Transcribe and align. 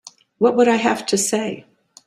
What 0.39 0.55
would 0.57 0.67
I 0.67 0.77
have 0.77 1.05
to 1.05 1.15
say? 1.15 1.67